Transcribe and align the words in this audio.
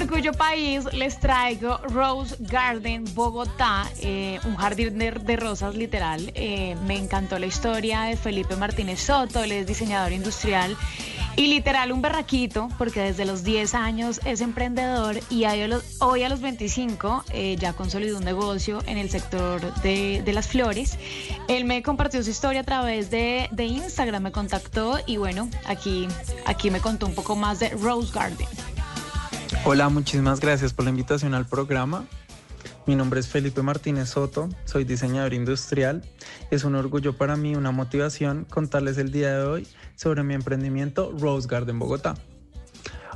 Orgullo 0.00 0.32
País 0.32 0.84
les 0.92 1.18
traigo 1.20 1.78
Rose 1.78 2.36
Garden 2.40 3.04
Bogotá, 3.14 3.86
eh, 4.00 4.40
un 4.44 4.56
jardín 4.56 4.98
de, 4.98 5.36
rosas 5.36 5.74
literal. 5.74 6.32
Eh, 6.34 6.74
me 6.86 6.96
encantó 6.96 7.38
la 7.38 7.46
historia 7.46 8.02
de 8.02 8.16
Felipe 8.16 8.56
Martínez 8.56 9.00
Soto, 9.00 9.42
él 9.42 9.52
es 9.52 9.66
diseñador 9.66 10.12
industrial 10.12 10.76
y 11.36 11.46
literal 11.46 11.92
un 11.92 12.02
berraquito, 12.02 12.68
porque 12.78 13.00
desde 13.00 13.24
los 13.24 13.44
10 13.44 13.74
años 13.74 14.20
es 14.24 14.40
emprendedor 14.40 15.18
y 15.28 15.44
hoy 16.00 16.22
a 16.22 16.28
los 16.28 16.40
25 16.40 17.24
eh, 17.30 17.56
ya 17.58 17.72
consolidó 17.72 18.18
un 18.18 18.24
negocio 18.24 18.82
en 18.86 18.98
el 18.98 19.10
sector 19.10 19.60
de, 19.82 20.22
las 20.32 20.48
flores. 20.48 20.98
Él 21.48 21.64
me 21.64 21.82
compartió 21.82 22.22
su 22.22 22.30
historia 22.30 22.60
a 22.60 22.64
través 22.64 23.10
de, 23.10 23.48
de 23.52 23.64
Instagram, 23.64 24.22
me 24.22 24.32
contactó 24.32 24.98
y 25.06 25.16
bueno, 25.16 25.48
aquí, 25.66 26.08
aquí 26.46 26.70
me 26.70 26.80
contó 26.80 27.06
un 27.06 27.14
poco 27.14 27.36
más 27.36 27.58
de 27.58 27.70
Rose 27.70 28.12
Garden. 28.12 28.48
Hola, 29.62 29.90
muchísimas 29.90 30.40
gracias 30.40 30.72
por 30.72 30.86
la 30.86 30.90
invitación 30.90 31.34
al 31.34 31.46
programa. 31.46 32.06
Mi 32.86 32.96
nombre 32.96 33.20
es 33.20 33.28
Felipe 33.28 33.62
Martínez 33.62 34.08
Soto, 34.08 34.48
soy 34.64 34.84
diseñador 34.84 35.34
industrial. 35.34 36.02
Es 36.50 36.64
un 36.64 36.74
orgullo 36.74 37.14
para 37.14 37.36
mí, 37.36 37.54
una 37.54 37.70
motivación 37.70 38.46
contarles 38.46 38.96
el 38.96 39.12
día 39.12 39.36
de 39.36 39.44
hoy 39.44 39.68
sobre 39.96 40.22
mi 40.22 40.32
emprendimiento 40.32 41.14
Rose 41.20 41.46
Garden 41.46 41.78
Bogotá. 41.78 42.14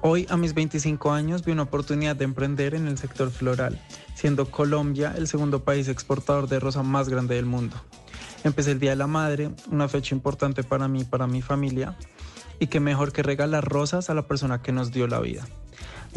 Hoy, 0.00 0.28
a 0.30 0.36
mis 0.36 0.54
25 0.54 1.10
años, 1.10 1.44
vi 1.44 1.50
una 1.50 1.64
oportunidad 1.64 2.14
de 2.14 2.24
emprender 2.24 2.76
en 2.76 2.86
el 2.86 2.98
sector 2.98 3.32
floral, 3.32 3.84
siendo 4.14 4.48
Colombia 4.48 5.12
el 5.18 5.26
segundo 5.26 5.64
país 5.64 5.88
exportador 5.88 6.48
de 6.48 6.60
rosa 6.60 6.84
más 6.84 7.08
grande 7.08 7.34
del 7.34 7.46
mundo. 7.46 7.76
Empecé 8.44 8.70
el 8.70 8.78
Día 8.78 8.90
de 8.90 8.96
la 8.96 9.08
Madre, 9.08 9.50
una 9.72 9.88
fecha 9.88 10.14
importante 10.14 10.62
para 10.62 10.86
mí 10.86 11.00
y 11.00 11.04
para 11.04 11.26
mi 11.26 11.42
familia, 11.42 11.96
y 12.60 12.68
qué 12.68 12.78
mejor 12.78 13.12
que 13.12 13.24
regalar 13.24 13.64
rosas 13.64 14.08
a 14.08 14.14
la 14.14 14.28
persona 14.28 14.62
que 14.62 14.70
nos 14.70 14.92
dio 14.92 15.08
la 15.08 15.18
vida. 15.18 15.44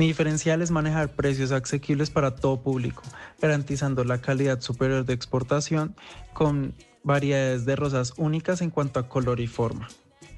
Mi 0.02 0.08
diferencial 0.08 0.64
es 0.64 0.72
manejar 0.72 1.10
precios 1.10 1.52
asequibles 1.52 2.10
para 2.10 2.34
todo 2.36 2.64
público, 2.64 3.04
garantizando 3.40 4.04
la 4.04 4.20
calidad 4.20 4.60
superior 4.60 5.06
de 5.06 5.14
exportación 5.14 5.96
con 6.34 6.74
variedades 7.04 7.66
de 7.66 7.76
rosas 7.76 8.16
únicas 8.18 8.64
en 8.64 8.72
cuanto 8.72 9.00
a 9.00 9.08
color 9.08 9.40
y 9.40 9.46
forma. 9.46 9.90